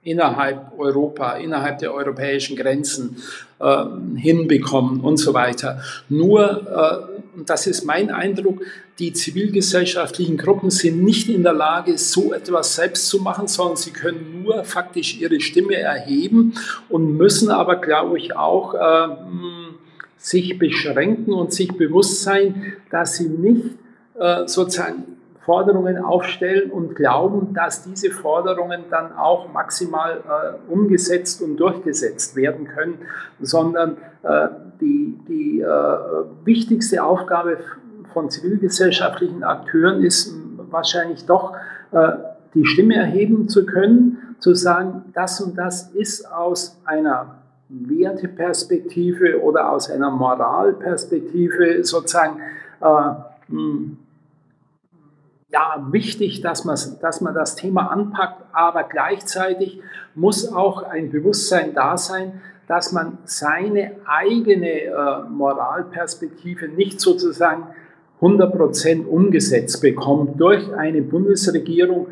innerhalb 0.06 0.78
Europa, 0.78 1.32
innerhalb 1.32 1.78
der 1.80 1.92
europäischen 1.92 2.56
Grenzen 2.56 3.16
äh, 3.58 3.84
hinbekommen 4.16 5.00
und 5.00 5.16
so 5.16 5.34
weiter. 5.34 5.82
Nur, 6.08 7.10
äh, 7.36 7.42
das 7.44 7.66
ist 7.66 7.84
mein 7.84 8.10
Eindruck, 8.10 8.62
die 9.00 9.12
zivilgesellschaftlichen 9.12 10.36
Gruppen 10.36 10.70
sind 10.70 11.02
nicht 11.02 11.28
in 11.28 11.42
der 11.42 11.52
Lage, 11.52 11.98
so 11.98 12.32
etwas 12.32 12.76
selbst 12.76 13.08
zu 13.08 13.20
machen, 13.20 13.48
sondern 13.48 13.76
sie 13.76 13.90
können 13.90 14.42
nur 14.44 14.64
faktisch 14.64 15.20
ihre 15.20 15.40
Stimme 15.40 15.74
erheben 15.74 16.54
und 16.88 17.16
müssen 17.16 17.50
aber, 17.50 17.76
glaube 17.76 18.16
ich, 18.18 18.36
auch 18.36 18.74
äh, 18.74 19.08
sich 20.18 20.56
beschränken 20.56 21.34
und 21.34 21.52
sich 21.52 21.72
bewusst 21.76 22.22
sein, 22.22 22.74
dass 22.90 23.16
sie 23.16 23.28
nicht 23.28 23.64
äh, 24.18 24.46
sozusagen 24.46 25.15
Forderungen 25.46 25.96
aufstellen 25.96 26.72
und 26.72 26.96
glauben, 26.96 27.54
dass 27.54 27.84
diese 27.84 28.10
Forderungen 28.10 28.82
dann 28.90 29.12
auch 29.16 29.52
maximal 29.52 30.18
äh, 30.18 30.72
umgesetzt 30.72 31.40
und 31.40 31.56
durchgesetzt 31.56 32.34
werden 32.34 32.66
können, 32.66 32.98
sondern 33.40 33.96
äh, 34.24 34.48
die, 34.80 35.16
die 35.28 35.60
äh, 35.60 35.66
wichtigste 36.44 37.02
Aufgabe 37.04 37.58
von 38.12 38.28
zivilgesellschaftlichen 38.28 39.44
Akteuren 39.44 40.02
ist 40.02 40.34
wahrscheinlich 40.68 41.24
doch, 41.26 41.54
äh, 41.92 42.12
die 42.54 42.66
Stimme 42.66 42.96
erheben 42.96 43.48
zu 43.48 43.64
können, 43.66 44.34
zu 44.40 44.52
sagen, 44.54 45.04
das 45.14 45.40
und 45.40 45.56
das 45.56 45.90
ist 45.90 46.28
aus 46.32 46.80
einer 46.84 47.36
Werteperspektive 47.68 49.40
oder 49.42 49.70
aus 49.70 49.90
einer 49.90 50.10
Moralperspektive 50.10 51.84
sozusagen 51.84 52.40
äh, 52.80 53.54
ja, 55.48 55.86
wichtig, 55.90 56.40
dass 56.40 56.64
man, 56.64 56.76
dass 57.00 57.20
man 57.20 57.34
das 57.34 57.54
Thema 57.54 57.90
anpackt, 57.90 58.42
aber 58.52 58.82
gleichzeitig 58.84 59.80
muss 60.14 60.52
auch 60.52 60.82
ein 60.82 61.10
Bewusstsein 61.10 61.74
da 61.74 61.96
sein, 61.96 62.40
dass 62.66 62.92
man 62.92 63.18
seine 63.24 63.92
eigene 64.06 64.82
äh, 64.82 65.22
Moralperspektive 65.30 66.68
nicht 66.68 67.00
sozusagen 67.00 67.68
100% 68.20 69.06
umgesetzt 69.06 69.80
bekommt 69.80 70.40
durch 70.40 70.72
eine 70.74 71.02
Bundesregierung, 71.02 72.08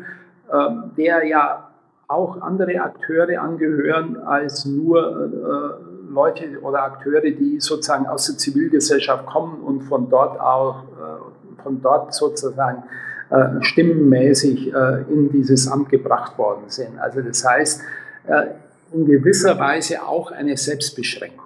äh, 0.49 0.69
der 0.97 1.25
ja 1.25 1.71
auch 2.07 2.39
andere 2.41 2.79
Akteure 2.81 3.41
angehören 3.41 4.17
als 4.17 4.65
nur 4.65 4.99
äh, 5.01 6.13
Leute 6.13 6.61
oder 6.61 6.83
Akteure, 6.83 7.31
die 7.31 7.59
sozusagen 7.59 8.05
aus 8.05 8.27
der 8.27 8.37
Zivilgesellschaft 8.37 9.25
kommen 9.25 9.61
und 9.61 9.81
von 9.81 10.09
dort 10.09 10.39
auch 10.39 10.83
äh, 10.83 11.61
von 11.63 11.81
dort 11.81 12.13
sozusagen 12.13 12.83
äh, 13.29 13.61
stimmenmäßig 13.61 14.73
äh, 14.73 15.01
in 15.11 15.31
dieses 15.31 15.67
Amt 15.67 15.89
gebracht 15.89 16.37
worden 16.37 16.65
sind. 16.67 16.99
Also 16.99 17.21
das 17.21 17.43
heißt, 17.45 17.81
äh, 18.27 18.45
in 18.93 19.05
gewisser 19.05 19.57
Weise 19.59 20.03
auch 20.03 20.31
eine 20.31 20.57
Selbstbeschränkung. 20.57 21.45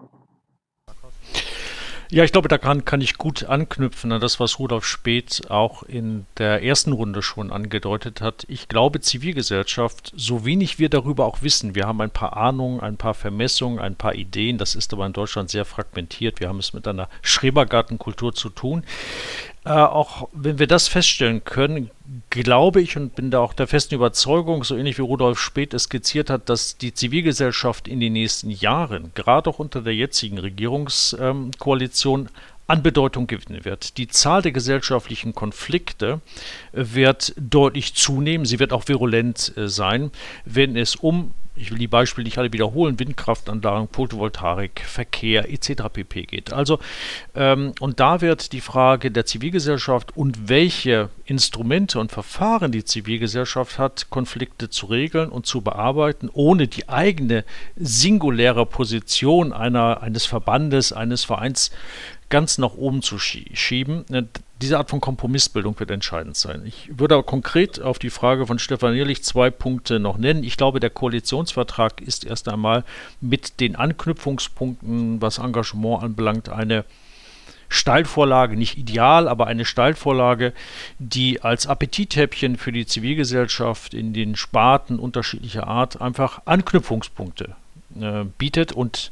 Ja, 2.12 2.24
ich 2.24 2.32
glaube, 2.32 2.48
da 2.48 2.58
kann, 2.58 2.86
kann 2.86 3.02
ich 3.02 3.20
gut 3.20 3.44
anknüpfen 3.44 4.12
an 4.12 4.20
das, 4.20 4.40
was 4.40 4.58
Rudolf 4.58 4.84
Speth 4.84 5.44
auch 5.52 5.84
in 5.84 6.26
der 6.40 6.64
ersten 6.64 6.92
Runde 6.92 7.22
schon 7.22 7.52
angedeutet 7.52 8.20
hat. 8.20 8.46
Ich 8.48 8.68
glaube, 8.68 9.00
Zivilgesellschaft, 9.00 10.12
so 10.18 10.44
wenig 10.44 10.80
wir 10.80 10.90
darüber 10.90 11.26
auch 11.26 11.44
wissen, 11.44 11.76
wir 11.76 11.86
haben 11.86 12.02
ein 12.02 12.10
paar 12.10 12.36
Ahnungen, 12.36 12.80
ein 12.80 12.98
paar 12.98 13.14
Vermessungen, 13.14 13.78
ein 13.78 13.96
paar 13.96 14.16
Ideen, 14.16 14.58
das 14.58 14.74
ist 14.74 14.92
aber 14.92 15.06
in 15.06 15.14
Deutschland 15.14 15.52
sehr 15.52 15.66
fragmentiert. 15.66 16.40
Wir 16.40 16.48
haben 16.50 16.58
es 16.58 16.74
mit 16.74 16.88
einer 16.88 17.10
Schrebergartenkultur 17.22 18.34
zu 18.34 18.50
tun. 18.50 18.84
Äh, 19.66 19.72
auch 19.72 20.30
wenn 20.32 20.58
wir 20.58 20.68
das 20.68 20.88
feststellen 20.88 21.44
können, 21.44 21.92
glaube 22.30 22.82
ich 22.82 22.96
und 22.96 23.16
bin 23.16 23.30
da 23.30 23.40
auch 23.40 23.54
der 23.54 23.68
festen 23.68 23.96
Überzeugung, 23.96 24.64
so 24.64 24.76
ähnlich 24.78 24.98
wie 24.98 25.04
Rudolf 25.04 25.40
Speth 25.40 25.74
es 25.74 25.84
skizziert 25.84 26.30
hat, 26.30 26.48
dass 26.48 26.78
die 26.78 26.94
Zivilgesellschaft 26.94 27.88
in 27.88 28.00
den 28.00 28.14
nächsten 28.14 28.50
Jahren, 28.50 29.12
gerade 29.16 29.50
auch 29.50 29.60
unter 29.60 29.82
der 29.82 29.94
jetzigen 29.94 30.38
Regierungskoalition, 30.38 32.30
an 32.68 32.84
Bedeutung 32.84 33.26
gewinnen 33.26 33.66
wird. 33.66 33.98
Die 33.98 34.08
Zahl 34.08 34.44
der 34.44 34.52
gesellschaftlichen 34.52 35.34
Konflikte 35.34 36.22
wird 36.72 37.34
deutlich 37.36 37.96
zunehmen. 37.96 38.46
Sie 38.46 38.60
wird 38.60 38.74
auch 38.74 38.88
virulent 38.88 39.54
äh, 39.58 39.68
sein, 39.68 40.12
wenn 40.46 40.78
es 40.78 40.96
um 40.96 41.32
ich 41.60 41.72
will 41.72 41.78
die 41.78 41.88
Beispiele 41.88 42.24
nicht 42.24 42.38
alle 42.38 42.54
wiederholen, 42.54 43.00
Windkraftanlagen, 43.00 43.90
Photovoltaik, 43.92 44.82
Verkehr 44.86 45.52
etc. 45.52 45.84
pp. 45.92 46.24
geht. 46.24 46.54
Also, 46.54 46.80
ähm, 47.36 47.74
und 47.80 48.00
da 48.00 48.22
wird 48.22 48.54
die 48.54 48.62
Frage 48.62 49.12
der 49.12 49.26
Zivilgesellschaft 49.26 50.16
und 50.16 50.50
welche 50.50 51.10
Instrumente 51.26 52.00
und 52.00 52.12
Verfahren 52.12 52.72
die 52.72 52.86
Zivilgesellschaft 52.86 53.78
hat, 53.78 54.10
Konflikte 54.10 54.70
zu 54.70 54.88
regeln 54.88 55.30
und 55.30 55.46
zu 55.46 55.62
bearbeiten, 55.62 56.30
ohne 56.32 56.68
die 56.68 56.88
eigene 56.88 57.44
singuläre 57.76 58.66
Position 58.66 59.54
einer, 59.54 60.02
eines 60.02 60.26
Verbandes, 60.26 60.94
eines 60.94 61.26
Vereins 61.26 61.72
ganz 62.30 62.58
nach 62.58 62.74
oben 62.74 63.02
zu 63.02 63.18
schieben. 63.20 64.06
Äh, 64.12 64.24
diese 64.62 64.78
Art 64.78 64.90
von 64.90 65.02
Kompromissbildung 65.02 65.80
wird 65.80 65.92
entscheidend 65.92 66.36
sein. 66.36 66.64
Ich 66.66 66.90
würde 66.98 67.16
aber 67.16 67.24
konkret 67.24 67.82
auf 67.82 67.98
die 67.98 68.10
Frage 68.10 68.46
von 68.46 68.60
Stefan 68.60 68.96
Ehrlich 68.96 69.24
zwei 69.24 69.50
Punkte 69.50 70.00
noch 70.00 70.18
nennen. 70.18 70.44
Ich 70.44 70.58
glaube, 70.58 70.80
der 70.80 70.90
Koalitionsvertrag 70.90 72.02
ist 72.02 72.26
erst 72.26 72.50
einmal 72.50 72.84
mit 73.22 73.60
den 73.60 73.76
Anknüpfungspunkten, 73.76 75.22
was 75.22 75.38
Engagement 75.38 76.04
anbelangt, 76.04 76.50
eine 76.50 76.84
Steilvorlage, 77.70 78.58
nicht 78.58 78.78
ideal, 78.78 79.28
aber 79.28 79.48
eine 79.48 79.64
Steilvorlage, 79.64 80.54
die 80.98 81.42
als 81.42 81.68
Appetithäppchen 81.68 82.58
für 82.58 82.72
die 82.72 82.88
Zivilgesellschaft 82.88 83.94
in 83.94 84.12
den 84.12 84.36
Sparten 84.36 85.00
unterschiedlicher 85.00 85.68
Art 85.68 86.02
einfach 86.02 86.42
Anknüpfungspunkte 86.46 87.56
äh, 88.00 88.26
bietet 88.38 88.72
und 88.72 89.12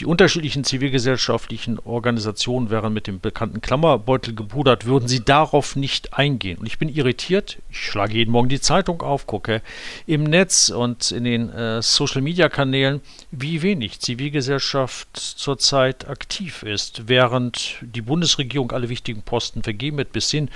die 0.00 0.06
unterschiedlichen 0.06 0.64
zivilgesellschaftlichen 0.64 1.78
Organisationen 1.78 2.70
wären 2.70 2.94
mit 2.94 3.06
dem 3.06 3.20
bekannten 3.20 3.60
Klammerbeutel 3.60 4.34
gebudert, 4.34 4.86
würden 4.86 5.06
sie 5.06 5.22
darauf 5.22 5.76
nicht 5.76 6.14
eingehen. 6.14 6.58
Und 6.58 6.66
ich 6.66 6.78
bin 6.78 6.88
irritiert. 6.88 7.58
Ich 7.70 7.78
schlage 7.78 8.14
jeden 8.14 8.30
Morgen 8.30 8.48
die 8.48 8.60
Zeitung 8.60 9.02
auf, 9.02 9.26
gucke 9.26 9.60
im 10.06 10.24
Netz 10.24 10.70
und 10.70 11.10
in 11.10 11.24
den 11.24 11.50
äh, 11.50 11.82
Social-Media-Kanälen, 11.82 13.00
wie 13.30 13.60
wenig 13.60 14.00
Zivilgesellschaft 14.00 15.08
zurzeit 15.16 16.08
aktiv 16.08 16.62
ist, 16.62 17.08
während 17.08 17.76
die 17.82 18.02
Bundesregierung 18.02 18.72
alle 18.72 18.88
wichtigen 18.88 19.22
Posten 19.22 19.62
vergeben 19.62 19.98
wird, 19.98 20.12
bis 20.12 20.30
hin 20.30 20.48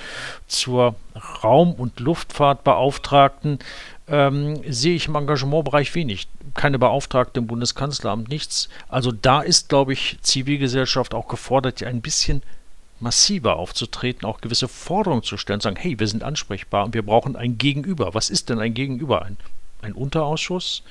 zur 0.46 0.94
Raum- 1.42 1.74
und 1.74 2.00
Luftfahrtbeauftragten 2.00 3.58
ähm, 4.08 4.60
sehe 4.70 4.96
ich 4.96 5.08
im 5.08 5.14
Engagementbereich 5.14 5.94
wenig. 5.94 6.28
Keine 6.54 6.78
Beauftragte 6.78 7.40
im 7.40 7.46
Bundeskanzleramt, 7.46 8.28
nichts. 8.28 8.68
Also 8.88 9.12
da 9.12 9.40
ist, 9.40 9.68
glaube 9.68 9.92
ich, 9.92 10.18
Zivilgesellschaft 10.22 11.14
auch 11.14 11.28
gefordert, 11.28 11.82
ein 11.82 12.00
bisschen 12.00 12.42
massiver 13.00 13.56
aufzutreten, 13.56 14.26
auch 14.26 14.40
gewisse 14.40 14.68
Forderungen 14.68 15.22
zu 15.22 15.36
stellen, 15.36 15.60
sagen, 15.60 15.76
hey, 15.76 15.98
wir 15.98 16.08
sind 16.08 16.22
ansprechbar 16.22 16.84
und 16.84 16.94
wir 16.94 17.04
brauchen 17.04 17.36
ein 17.36 17.58
Gegenüber. 17.58 18.14
Was 18.14 18.30
ist 18.30 18.48
denn 18.48 18.58
ein 18.58 18.74
Gegenüber? 18.74 19.22
Ein, 19.24 19.36
ein 19.82 19.92
Unterausschuss? 19.92 20.82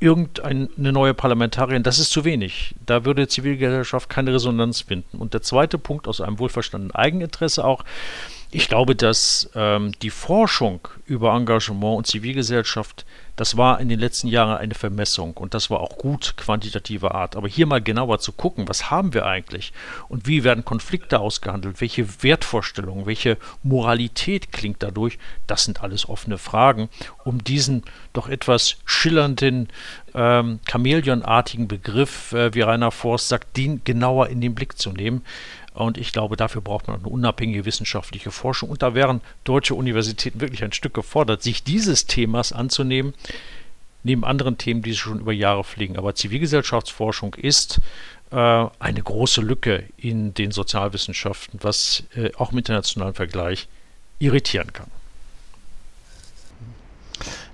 Irgendeine 0.00 0.68
neue 0.76 1.14
Parlamentarierin, 1.14 1.82
das 1.82 1.98
ist 1.98 2.10
zu 2.10 2.24
wenig. 2.24 2.74
Da 2.84 3.04
würde 3.04 3.26
Zivilgesellschaft 3.26 4.08
keine 4.10 4.34
Resonanz 4.34 4.82
finden. 4.82 5.16
Und 5.18 5.34
der 5.34 5.42
zweite 5.42 5.78
Punkt 5.78 6.06
aus 6.08 6.20
einem 6.20 6.38
wohlverstandenen 6.38 6.94
Eigeninteresse 6.94 7.64
auch, 7.64 7.84
ich 8.54 8.68
glaube, 8.68 8.94
dass 8.94 9.50
ähm, 9.56 9.90
die 10.00 10.10
Forschung 10.10 10.86
über 11.06 11.34
Engagement 11.34 11.98
und 11.98 12.06
Zivilgesellschaft, 12.06 13.04
das 13.34 13.56
war 13.56 13.80
in 13.80 13.88
den 13.88 13.98
letzten 13.98 14.28
Jahren 14.28 14.56
eine 14.58 14.76
Vermessung 14.76 15.36
und 15.36 15.54
das 15.54 15.70
war 15.70 15.80
auch 15.80 15.98
gut 15.98 16.34
quantitativer 16.36 17.16
Art. 17.16 17.34
Aber 17.34 17.48
hier 17.48 17.66
mal 17.66 17.82
genauer 17.82 18.20
zu 18.20 18.30
gucken, 18.30 18.68
was 18.68 18.92
haben 18.92 19.12
wir 19.12 19.26
eigentlich 19.26 19.72
und 20.08 20.28
wie 20.28 20.44
werden 20.44 20.64
Konflikte 20.64 21.18
ausgehandelt, 21.18 21.80
welche 21.80 22.22
Wertvorstellungen, 22.22 23.06
welche 23.06 23.38
Moralität 23.64 24.52
klingt 24.52 24.84
dadurch, 24.84 25.18
das 25.48 25.64
sind 25.64 25.82
alles 25.82 26.08
offene 26.08 26.38
Fragen, 26.38 26.88
um 27.24 27.42
diesen 27.42 27.82
doch 28.12 28.28
etwas 28.28 28.76
schillernden, 28.84 29.68
ähm, 30.14 30.60
chamäleonartigen 30.70 31.66
Begriff, 31.66 32.32
äh, 32.32 32.54
wie 32.54 32.60
Rainer 32.60 32.92
Forst 32.92 33.28
sagt, 33.28 33.56
den 33.56 33.82
genauer 33.82 34.28
in 34.28 34.40
den 34.40 34.54
Blick 34.54 34.78
zu 34.78 34.92
nehmen. 34.92 35.24
Und 35.74 35.98
ich 35.98 36.12
glaube, 36.12 36.36
dafür 36.36 36.62
braucht 36.62 36.86
man 36.86 37.00
eine 37.00 37.08
unabhängige 37.08 37.64
wissenschaftliche 37.64 38.30
Forschung. 38.30 38.70
Und 38.70 38.82
da 38.82 38.94
wären 38.94 39.20
deutsche 39.42 39.74
Universitäten 39.74 40.40
wirklich 40.40 40.62
ein 40.62 40.72
Stück 40.72 40.94
gefordert, 40.94 41.42
sich 41.42 41.64
dieses 41.64 42.06
Themas 42.06 42.52
anzunehmen, 42.52 43.12
neben 44.04 44.24
anderen 44.24 44.56
Themen, 44.56 44.82
die 44.82 44.92
sie 44.92 44.98
schon 44.98 45.18
über 45.18 45.32
Jahre 45.32 45.64
pflegen. 45.64 45.96
Aber 45.96 46.14
Zivilgesellschaftsforschung 46.14 47.34
ist 47.34 47.80
äh, 48.30 48.36
eine 48.36 49.02
große 49.02 49.40
Lücke 49.40 49.84
in 49.96 50.32
den 50.32 50.52
Sozialwissenschaften, 50.52 51.58
was 51.60 52.04
äh, 52.14 52.30
auch 52.36 52.52
im 52.52 52.58
internationalen 52.58 53.14
Vergleich 53.14 53.66
irritieren 54.20 54.72
kann. 54.72 54.90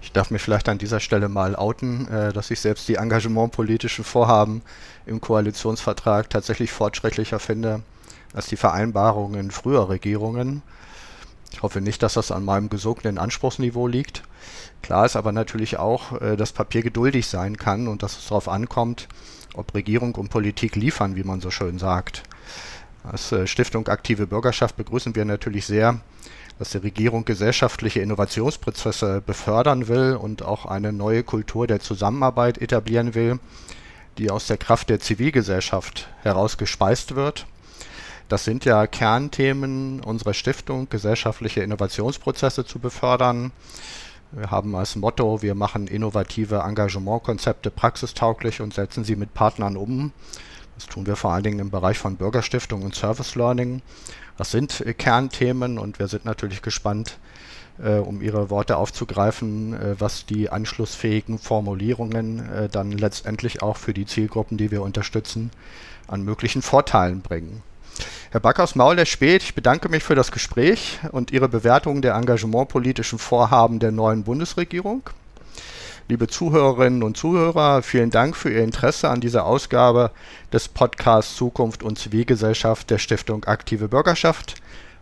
Ich 0.02 0.12
darf 0.12 0.30
mir 0.30 0.38
vielleicht 0.38 0.68
an 0.68 0.76
dieser 0.76 1.00
Stelle 1.00 1.30
mal 1.30 1.56
outen, 1.56 2.06
äh, 2.08 2.34
dass 2.34 2.50
ich 2.50 2.60
selbst 2.60 2.86
die 2.86 2.96
engagementpolitischen 2.96 4.04
Vorhaben 4.04 4.60
im 5.06 5.22
Koalitionsvertrag 5.22 6.28
tatsächlich 6.28 6.70
fortschrittlicher 6.70 7.38
finde 7.38 7.82
als 8.34 8.46
die 8.46 8.56
Vereinbarungen 8.56 9.50
früher 9.50 9.88
Regierungen. 9.88 10.62
Ich 11.52 11.62
hoffe 11.62 11.80
nicht, 11.80 12.02
dass 12.02 12.14
das 12.14 12.30
an 12.30 12.44
meinem 12.44 12.70
gesunkenen 12.70 13.18
Anspruchsniveau 13.18 13.86
liegt. 13.86 14.22
Klar 14.82 15.06
ist 15.06 15.16
aber 15.16 15.32
natürlich 15.32 15.78
auch, 15.78 16.20
äh, 16.20 16.36
dass 16.36 16.52
Papier 16.52 16.82
geduldig 16.82 17.26
sein 17.26 17.56
kann 17.56 17.88
und 17.88 18.02
dass 18.02 18.18
es 18.18 18.28
darauf 18.28 18.48
ankommt, 18.48 19.08
ob 19.54 19.74
Regierung 19.74 20.14
und 20.14 20.30
Politik 20.30 20.76
liefern, 20.76 21.16
wie 21.16 21.24
man 21.24 21.40
so 21.40 21.50
schön 21.50 21.78
sagt. 21.78 22.22
Als 23.02 23.32
äh, 23.32 23.46
Stiftung 23.46 23.88
Aktive 23.88 24.26
Bürgerschaft 24.26 24.76
begrüßen 24.76 25.14
wir 25.14 25.24
natürlich 25.24 25.66
sehr, 25.66 26.00
dass 26.58 26.70
die 26.70 26.78
Regierung 26.78 27.24
gesellschaftliche 27.24 28.00
Innovationsprozesse 28.00 29.22
befördern 29.24 29.88
will 29.88 30.14
und 30.20 30.42
auch 30.42 30.66
eine 30.66 30.92
neue 30.92 31.22
Kultur 31.22 31.66
der 31.66 31.80
Zusammenarbeit 31.80 32.58
etablieren 32.58 33.14
will, 33.14 33.38
die 34.18 34.30
aus 34.30 34.46
der 34.46 34.58
Kraft 34.58 34.90
der 34.90 35.00
Zivilgesellschaft 35.00 36.10
heraus 36.22 36.58
gespeist 36.58 37.14
wird. 37.16 37.46
Das 38.30 38.44
sind 38.44 38.64
ja 38.64 38.86
Kernthemen 38.86 39.98
unserer 40.04 40.34
Stiftung, 40.34 40.88
gesellschaftliche 40.88 41.62
Innovationsprozesse 41.62 42.64
zu 42.64 42.78
befördern. 42.78 43.50
Wir 44.30 44.52
haben 44.52 44.76
als 44.76 44.94
Motto, 44.94 45.42
wir 45.42 45.56
machen 45.56 45.88
innovative 45.88 46.62
Engagementkonzepte 46.64 47.72
praxistauglich 47.72 48.60
und 48.60 48.72
setzen 48.72 49.02
sie 49.02 49.16
mit 49.16 49.34
Partnern 49.34 49.76
um. 49.76 50.12
Das 50.76 50.86
tun 50.86 51.06
wir 51.06 51.16
vor 51.16 51.32
allen 51.32 51.42
Dingen 51.42 51.58
im 51.58 51.70
Bereich 51.70 51.98
von 51.98 52.14
Bürgerstiftung 52.14 52.82
und 52.82 52.94
Service 52.94 53.34
Learning. 53.34 53.82
Das 54.38 54.52
sind 54.52 54.80
äh, 54.80 54.94
Kernthemen 54.94 55.76
und 55.76 55.98
wir 55.98 56.06
sind 56.06 56.24
natürlich 56.24 56.62
gespannt, 56.62 57.18
äh, 57.82 57.96
um 57.96 58.22
Ihre 58.22 58.48
Worte 58.48 58.76
aufzugreifen, 58.76 59.74
äh, 59.74 59.96
was 59.98 60.24
die 60.24 60.50
anschlussfähigen 60.50 61.40
Formulierungen 61.40 62.70
dann 62.70 62.92
letztendlich 62.92 63.60
auch 63.60 63.76
für 63.76 63.92
die 63.92 64.06
Zielgruppen, 64.06 64.56
die 64.56 64.70
wir 64.70 64.82
unterstützen, 64.82 65.50
an 66.06 66.22
möglichen 66.22 66.62
Vorteilen 66.62 67.22
bringen. 67.22 67.64
Herr 68.32 68.38
Backhaus 68.38 68.76
Maul, 68.76 68.94
der 68.94 69.06
spät. 69.06 69.42
Ich 69.42 69.56
bedanke 69.56 69.88
mich 69.88 70.04
für 70.04 70.14
das 70.14 70.30
Gespräch 70.30 71.00
und 71.10 71.32
Ihre 71.32 71.48
Bewertung 71.48 72.00
der 72.00 72.14
engagementpolitischen 72.14 73.18
Vorhaben 73.18 73.80
der 73.80 73.90
neuen 73.90 74.22
Bundesregierung. 74.22 75.02
Liebe 76.06 76.28
Zuhörerinnen 76.28 77.02
und 77.02 77.16
Zuhörer, 77.16 77.82
vielen 77.82 78.12
Dank 78.12 78.36
für 78.36 78.52
Ihr 78.52 78.62
Interesse 78.62 79.10
an 79.10 79.20
dieser 79.20 79.46
Ausgabe 79.46 80.12
des 80.52 80.68
Podcasts 80.68 81.34
Zukunft 81.34 81.82
und 81.82 81.98
Zivilgesellschaft 81.98 82.88
der 82.90 82.98
Stiftung 82.98 83.46
Aktive 83.46 83.88
Bürgerschaft. 83.88 84.54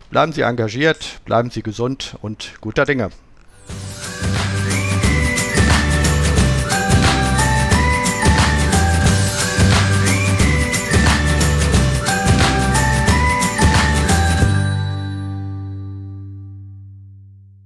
Bleiben 0.09 0.33
Sie 0.33 0.41
engagiert, 0.41 1.21
bleiben 1.25 1.51
Sie 1.51 1.61
gesund 1.61 2.15
und 2.23 2.53
guter 2.61 2.85
Dinge. 2.85 3.11